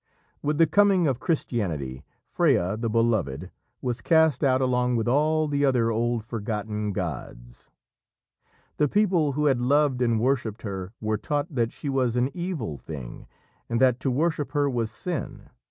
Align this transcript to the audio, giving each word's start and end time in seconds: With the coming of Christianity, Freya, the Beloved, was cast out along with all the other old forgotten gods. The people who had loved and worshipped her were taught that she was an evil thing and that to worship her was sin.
With 0.41 0.57
the 0.57 0.65
coming 0.65 1.05
of 1.05 1.19
Christianity, 1.19 2.03
Freya, 2.23 2.75
the 2.75 2.89
Beloved, 2.89 3.51
was 3.83 4.01
cast 4.01 4.43
out 4.43 4.59
along 4.59 4.95
with 4.95 5.07
all 5.07 5.47
the 5.47 5.63
other 5.63 5.91
old 5.91 6.25
forgotten 6.25 6.91
gods. 6.91 7.69
The 8.77 8.87
people 8.87 9.33
who 9.33 9.45
had 9.45 9.61
loved 9.61 10.01
and 10.01 10.19
worshipped 10.19 10.63
her 10.63 10.91
were 10.99 11.19
taught 11.19 11.53
that 11.53 11.71
she 11.71 11.87
was 11.87 12.15
an 12.15 12.31
evil 12.33 12.79
thing 12.79 13.27
and 13.69 13.79
that 13.79 13.99
to 13.99 14.09
worship 14.09 14.53
her 14.53 14.67
was 14.67 14.89
sin. 14.89 15.49